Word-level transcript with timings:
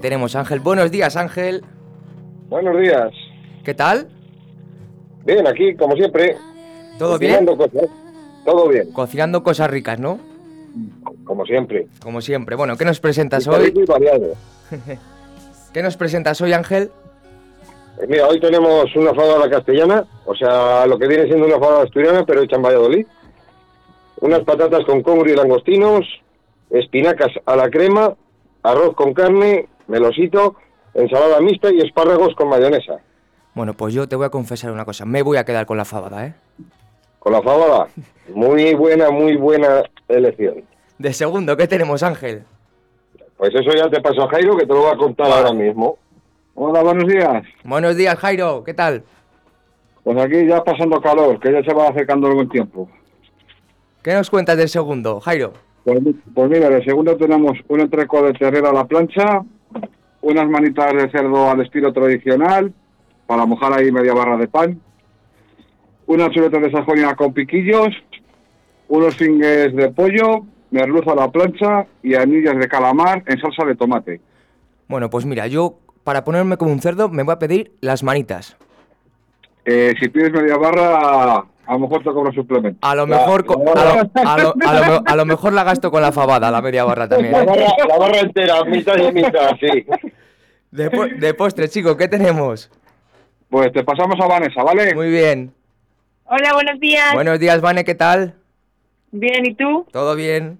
Tenemos 0.00 0.36
Ángel. 0.36 0.60
Buenos 0.60 0.90
días, 0.90 1.16
Ángel. 1.16 1.64
Buenos 2.48 2.80
días. 2.80 3.10
¿Qué 3.64 3.74
tal? 3.74 4.08
Bien, 5.24 5.46
aquí, 5.46 5.74
como 5.74 5.96
siempre. 5.96 6.36
¿Todo 6.98 7.18
bien? 7.18 7.44
cocinando 7.44 7.56
Cosas. 7.56 7.90
Todo 8.44 8.68
bien, 8.68 8.92
Cocinando 8.92 9.42
cosas 9.42 9.70
ricas, 9.70 9.98
¿no? 9.98 10.20
como 11.24 11.44
siempre. 11.46 11.88
Como 12.00 12.20
siempre. 12.20 12.54
Bueno, 12.54 12.76
¿qué 12.76 12.84
nos 12.84 13.00
presentas 13.00 13.46
hoy? 13.48 13.72
y 13.74 13.84
variado. 13.84 14.34
¿Qué 15.72 15.82
nos 15.82 15.96
presentas 15.96 16.40
hoy, 16.40 16.52
Ángel? 16.52 16.90
Eh, 18.00 18.06
Mira, 18.08 18.28
hoy 18.28 18.38
tenemos 18.38 18.94
una 18.94 19.12
fabada 19.14 19.50
castellana, 19.50 20.04
o 20.24 20.34
sea, 20.34 20.86
lo 20.86 20.98
que 20.98 21.08
viene 21.08 21.24
siendo 21.24 21.46
una 21.46 21.58
fabada 21.58 21.82
asturiana, 21.84 22.24
pero 22.24 22.42
hecha 22.42 22.56
en 22.56 22.62
Valladolid. 22.62 23.06
Unas 24.20 24.40
patatas 24.40 24.84
con 24.84 25.02
congrio 25.02 25.34
y 25.34 25.36
langostinos, 25.36 26.04
espinacas 26.70 27.32
a 27.44 27.56
la 27.56 27.68
crema, 27.68 28.14
arroz 28.62 28.94
con 28.94 29.12
carne, 29.14 29.66
melosito, 29.86 30.56
ensalada 30.94 31.40
mixta 31.40 31.72
y 31.72 31.78
espárragos 31.80 32.34
con 32.34 32.48
mayonesa. 32.48 32.98
Bueno, 33.54 33.74
pues 33.74 33.94
yo 33.94 34.08
te 34.08 34.16
voy 34.16 34.26
a 34.26 34.30
confesar 34.30 34.70
una 34.72 34.84
cosa. 34.84 35.04
Me 35.04 35.22
voy 35.22 35.36
a 35.38 35.44
quedar 35.44 35.66
con 35.66 35.76
la 35.76 35.84
fabada, 35.84 36.26
¿eh? 36.26 36.34
Con 37.18 37.32
la 37.32 37.42
fabada, 37.42 37.88
muy 38.34 38.74
buena, 38.74 39.10
muy 39.10 39.36
buena 39.36 39.82
elección. 40.08 40.62
De 40.98 41.12
segundo, 41.12 41.56
¿qué 41.56 41.66
tenemos, 41.66 42.02
Ángel? 42.02 42.44
Pues 43.36 43.54
eso 43.54 43.70
ya 43.76 43.88
te 43.90 44.00
paso 44.00 44.22
a 44.22 44.28
Jairo, 44.28 44.56
que 44.56 44.66
te 44.66 44.72
lo 44.72 44.84
va 44.84 44.92
a 44.92 44.96
contar 44.96 45.30
ahora 45.30 45.52
mismo. 45.52 45.98
Hola, 46.54 46.82
buenos 46.82 47.06
días. 47.06 47.44
Buenos 47.64 47.96
días, 47.96 48.18
Jairo. 48.18 48.64
¿Qué 48.64 48.72
tal? 48.72 49.02
Pues 50.02 50.16
aquí 50.18 50.46
ya 50.46 50.62
pasando 50.64 51.00
calor, 51.00 51.38
que 51.40 51.52
ya 51.52 51.62
se 51.62 51.74
va 51.74 51.88
acercando 51.88 52.28
el 52.28 52.34
buen 52.34 52.48
tiempo. 52.48 52.88
¿Qué 54.02 54.14
nos 54.14 54.30
cuentas 54.30 54.56
del 54.56 54.68
segundo, 54.68 55.20
Jairo? 55.20 55.52
Pues, 55.84 55.98
pues 56.34 56.48
mira, 56.48 56.70
de 56.70 56.82
segundo 56.84 57.16
tenemos 57.16 57.58
un 57.68 57.80
entreco 57.80 58.22
de 58.22 58.32
terrero 58.32 58.70
a 58.70 58.72
la 58.72 58.84
plancha, 58.84 59.42
unas 60.26 60.48
manitas 60.50 60.92
de 60.92 61.08
cerdo 61.10 61.48
al 61.50 61.60
estilo 61.60 61.92
tradicional, 61.92 62.72
para 63.28 63.46
mojar 63.46 63.72
ahí 63.74 63.92
media 63.92 64.12
barra 64.12 64.36
de 64.36 64.48
pan, 64.48 64.80
unas 66.06 66.30
chuletas 66.30 66.62
de 66.62 66.70
sajonia 66.72 67.14
con 67.14 67.32
piquillos, 67.32 67.88
unos 68.88 69.14
fingues 69.14 69.74
de 69.74 69.88
pollo, 69.90 70.40
merluza 70.72 71.12
a 71.12 71.14
la 71.14 71.30
plancha 71.30 71.86
y 72.02 72.14
anillas 72.16 72.58
de 72.58 72.66
calamar 72.68 73.22
en 73.26 73.40
salsa 73.40 73.64
de 73.64 73.76
tomate. 73.76 74.20
Bueno, 74.88 75.08
pues 75.10 75.24
mira, 75.26 75.46
yo 75.46 75.78
para 76.02 76.24
ponerme 76.24 76.56
como 76.56 76.72
un 76.72 76.80
cerdo 76.80 77.08
me 77.08 77.22
voy 77.22 77.32
a 77.34 77.38
pedir 77.38 77.72
las 77.80 78.02
manitas. 78.02 78.56
Eh, 79.64 79.94
si 80.00 80.08
pides 80.08 80.32
media 80.32 80.56
barra, 80.56 81.38
a 81.66 81.72
lo 81.72 81.78
mejor 81.80 81.98
te 82.04 82.10
cobro 82.10 82.32
suplemento. 82.32 82.78
A 82.82 82.94
lo 82.94 83.06
La- 83.06 83.16
mejor 83.16 83.44
la 83.48 83.52
a, 83.54 83.94
lo, 83.96 84.00
a 84.24 84.36
lo- 84.38 84.54
a 84.64 84.74
lo 84.74 85.00
me- 85.02 85.10
a 85.12 85.16
lo 85.16 85.24
mejor 85.24 85.52
la 85.52 85.64
gasto 85.64 85.90
con 85.90 86.02
la 86.02 86.12
fabada, 86.12 86.52
la 86.52 86.62
media 86.62 86.84
barra 86.84 87.08
también. 87.08 87.32
La 87.32 87.42
¿eh? 87.42 87.46
barra, 87.46 87.66
la 87.88 87.98
barra 87.98 88.20
entera, 88.20 88.62
mitad 88.64 88.94
y 88.96 89.12
mitad, 89.12 89.50
sí. 89.58 89.84
De, 90.76 90.90
po- 90.90 91.06
de 91.06 91.34
postre, 91.34 91.68
chico, 91.68 91.96
¿qué 91.96 92.06
tenemos? 92.08 92.70
Pues 93.48 93.72
te 93.72 93.82
pasamos 93.82 94.16
a 94.20 94.26
Vanessa, 94.26 94.62
¿vale? 94.62 94.94
Muy 94.94 95.08
bien. 95.10 95.54
Hola, 96.24 96.52
buenos 96.52 96.78
días. 96.80 97.14
Buenos 97.14 97.38
días, 97.38 97.60
Vane, 97.60 97.84
¿qué 97.84 97.94
tal? 97.94 98.34
Bien, 99.10 99.46
¿y 99.46 99.54
tú? 99.54 99.86
¿Todo 99.92 100.14
bien? 100.14 100.58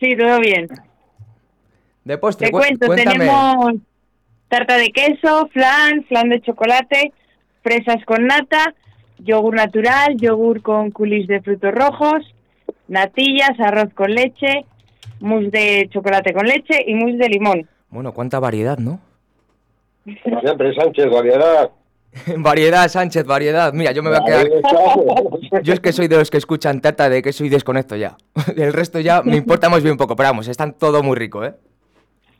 Sí, 0.00 0.16
todo 0.16 0.38
bien. 0.40 0.68
De 2.04 2.16
postre, 2.18 2.46
Te 2.46 2.52
cu- 2.52 2.58
cuento, 2.58 2.86
cuéntame. 2.86 3.18
tenemos 3.18 3.74
tarta 4.48 4.76
de 4.78 4.88
queso, 4.90 5.48
flan, 5.52 6.04
flan 6.08 6.28
de 6.28 6.40
chocolate, 6.40 7.12
fresas 7.62 8.02
con 8.06 8.26
nata, 8.26 8.74
yogur 9.18 9.54
natural, 9.54 10.16
yogur 10.16 10.62
con 10.62 10.90
culis 10.92 11.26
de 11.26 11.42
frutos 11.42 11.74
rojos, 11.74 12.22
natillas, 12.88 13.58
arroz 13.58 13.92
con 13.92 14.12
leche, 14.14 14.64
mousse 15.20 15.50
de 15.50 15.88
chocolate 15.92 16.32
con 16.32 16.46
leche 16.46 16.78
y 16.86 16.94
mousse 16.94 17.18
de 17.18 17.28
limón. 17.28 17.68
Bueno, 17.90 18.12
cuánta 18.14 18.38
variedad, 18.38 18.78
¿no? 18.78 19.00
Siempre, 20.42 20.74
Sánchez, 20.74 21.06
variedad. 21.10 21.70
variedad, 22.38 22.88
Sánchez, 22.88 23.24
variedad. 23.26 23.72
Mira, 23.72 23.92
yo 23.92 24.02
me 24.02 24.10
voy 24.10 24.18
a 24.18 24.24
quedar... 24.24 24.46
Yo 25.62 25.72
es 25.74 25.80
que 25.80 25.92
soy 25.92 26.08
de 26.08 26.16
los 26.16 26.30
que 26.30 26.38
escuchan 26.38 26.80
tarta 26.80 27.08
de 27.08 27.22
queso 27.22 27.44
y 27.44 27.48
desconecto 27.48 27.96
ya. 27.96 28.16
El 28.56 28.72
resto 28.72 29.00
ya 29.00 29.22
me 29.22 29.36
importa 29.36 29.68
más 29.68 29.82
bien 29.82 29.92
un 29.92 29.98
poco, 29.98 30.16
pero 30.16 30.28
vamos, 30.30 30.48
están 30.48 30.74
todo 30.74 31.02
muy 31.02 31.16
rico, 31.16 31.44
¿eh? 31.44 31.54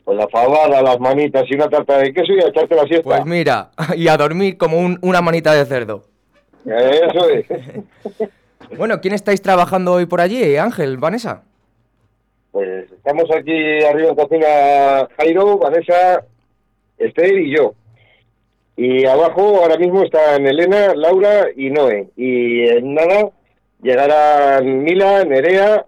Pues 0.05 0.17
la 0.17 0.27
fabada, 0.29 0.81
las 0.81 0.99
manitas 1.01 1.43
y 1.49 1.55
una 1.55 1.67
tarta 1.67 1.97
de 1.97 2.13
queso 2.13 2.31
y 2.31 2.41
a 2.41 2.47
echarte 2.47 2.75
la 2.75 2.83
siesta. 2.85 3.03
Pues 3.09 3.25
mira, 3.25 3.71
y 3.95 4.07
a 4.07 4.15
dormir 4.15 4.57
como 4.57 4.79
un- 4.79 4.97
una 5.01 5.21
manita 5.21 5.53
de 5.53 5.65
cerdo. 5.65 6.05
Eso 6.65 7.29
es. 7.29 7.45
Bueno, 8.77 8.99
¿quién 9.01 9.13
estáis 9.13 9.41
trabajando 9.41 9.93
hoy 9.93 10.05
por 10.05 10.19
allí, 10.21 10.55
Ángel, 10.57 10.97
Vanessa? 10.97 11.43
Pues 12.51 12.91
estamos 12.91 13.25
aquí 13.37 13.83
arriba 13.83 14.09
en 14.09 14.15
cocina 14.15 14.47
Jairo, 15.17 15.57
Vanessa, 15.57 16.23
Esther 16.97 17.39
y 17.39 17.55
yo. 17.55 17.73
Y 18.75 19.05
abajo 19.05 19.61
ahora 19.61 19.77
mismo 19.77 20.03
están 20.03 20.45
Elena, 20.45 20.93
Laura 20.95 21.47
y 21.55 21.69
Noé. 21.69 22.09
Y 22.15 22.67
en 22.67 22.93
nada 22.93 23.31
llegarán 23.81 24.83
Mila, 24.83 25.23
Nerea 25.25 25.85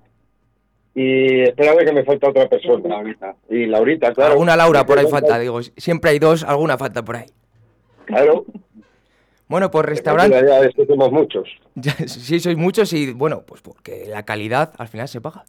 y 0.95 1.41
espérame 1.43 1.85
que 1.85 1.93
me 1.93 2.03
falta 2.03 2.29
otra 2.29 2.49
persona. 2.49 3.03
Y 3.49 3.67
Laurita, 3.67 4.11
claro. 4.13 4.33
Alguna 4.33 4.55
Laura 4.55 4.85
por 4.85 4.97
ahí 4.99 5.07
falta, 5.07 5.37
digo, 5.39 5.61
siempre 5.61 6.11
hay 6.11 6.19
dos, 6.19 6.43
alguna 6.43 6.77
falta 6.77 7.03
por 7.05 7.17
ahí. 7.17 7.25
Claro. 8.05 8.45
Bueno, 9.47 9.71
pues 9.71 9.83
Ya, 9.85 9.89
restaurante... 9.89 10.43
ya, 10.47 10.59
es 10.59 10.75
que 10.75 10.85
somos 10.85 11.11
muchos. 11.11 11.47
Sí, 12.07 12.39
sois 12.39 12.57
muchos 12.57 12.91
y, 12.93 13.13
bueno, 13.13 13.43
pues 13.45 13.61
porque 13.61 14.05
la 14.07 14.23
calidad 14.23 14.73
al 14.77 14.87
final 14.87 15.07
se 15.07 15.21
paga. 15.21 15.45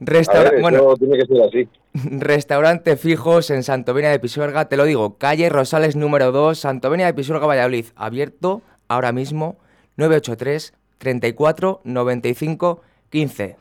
A 0.00 0.04
Restaura- 0.04 0.50
ver, 0.50 0.60
bueno, 0.60 0.78
eso 0.78 0.96
tiene 0.96 1.18
que 1.18 1.26
ser 1.26 1.42
así. 1.42 1.68
Restaurante 2.18 2.96
Fijos 2.96 3.50
en 3.50 3.62
Santovenia 3.62 4.10
de 4.10 4.18
Pisuerga, 4.18 4.64
te 4.68 4.76
lo 4.76 4.84
digo, 4.84 5.16
calle 5.18 5.48
Rosales 5.48 5.94
número 5.96 6.32
2, 6.32 6.58
Santovenia 6.58 7.06
de 7.06 7.14
Pisuerga, 7.14 7.46
Valladolid, 7.46 7.86
abierto 7.94 8.62
ahora 8.88 9.12
mismo 9.12 9.56
983 9.96 10.74
34 10.98 11.80
95 11.84 12.82
15. 13.10 13.56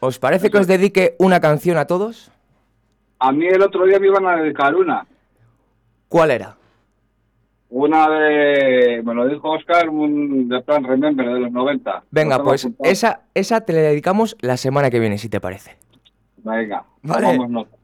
¿Os 0.00 0.18
parece 0.18 0.50
que 0.50 0.58
os 0.58 0.66
dedique 0.66 1.14
una 1.18 1.40
canción 1.40 1.76
a 1.78 1.86
todos? 1.86 2.32
A 3.18 3.32
mí 3.32 3.46
el 3.46 3.62
otro 3.62 3.84
día 3.84 4.00
me 4.00 4.06
iban 4.06 4.26
a 4.26 4.36
dedicar 4.42 4.74
una. 4.74 5.06
¿Cuál 6.08 6.30
era? 6.30 6.56
Una 7.70 8.08
de, 8.10 9.00
me 9.04 9.14
lo 9.14 9.28
dijo 9.28 9.48
Oscar, 9.52 9.88
un 9.88 10.48
de 10.48 10.60
Plan 10.60 10.82
Remember 10.82 11.24
de 11.24 11.38
los 11.40 11.52
90. 11.52 12.02
Venga, 12.10 12.42
pues 12.42 12.68
esa, 12.82 13.20
esa 13.32 13.60
te 13.60 13.72
la 13.72 13.80
dedicamos 13.80 14.36
la 14.40 14.56
semana 14.56 14.90
que 14.90 14.98
viene, 14.98 15.18
si 15.18 15.28
te 15.28 15.40
parece. 15.40 15.76
Venga, 16.38 16.84
Vale. 17.02 17.26
tomamos 17.26 17.50
nota. 17.50 17.76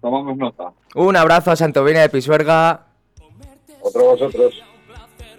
Tomamos 0.00 0.36
nota. 0.36 0.72
Un 0.94 1.16
abrazo 1.16 1.50
a 1.50 1.56
Santovenia 1.56 2.02
de 2.02 2.08
Pisuerga. 2.08 2.86
Otro 3.80 4.04
vosotros. 4.04 4.62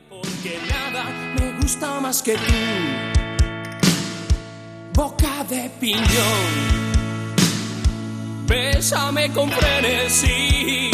porque 0.10 0.58
nada 0.70 1.06
me 1.40 1.62
gusta 1.62 2.00
más 2.02 2.22
que 2.22 2.34
tú. 2.34 2.40
Boca 4.96 5.44
de 5.50 5.70
piñón, 5.80 6.04
bésame 8.48 9.32
con 9.32 9.50
frenesí. 9.50 10.92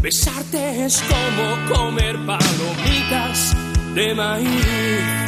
Besarte 0.00 0.84
es 0.84 1.02
como 1.02 1.74
comer 1.74 2.16
palomitas 2.24 3.54
de 3.94 4.14
maíz. 4.14 5.27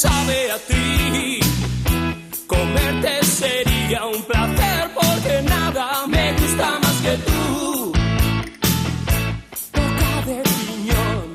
sabe 0.00 0.50
a 0.50 0.58
ti. 0.68 1.40
Comerte 2.46 3.22
sería 3.22 4.06
un 4.06 4.22
placer 4.22 4.90
porque 4.94 5.42
nada 5.42 6.06
me 6.06 6.32
gusta 6.40 6.68
más 6.82 6.96
que 7.04 7.14
tú. 7.28 7.92
Boca 9.76 10.12
de 10.28 10.38
piñón, 10.56 11.26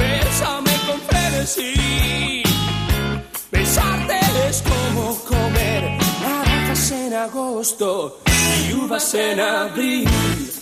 bésame 0.00 0.74
con 0.86 1.00
frenesí. 1.08 2.42
Besarte 3.52 4.18
es 4.48 4.62
como 4.70 5.04
comer 5.32 5.82
naranjas 6.22 6.90
en 6.90 7.14
agosto 7.14 8.20
y 8.26 8.72
uvas 8.72 9.14
en 9.14 9.40
abril. 9.40 10.57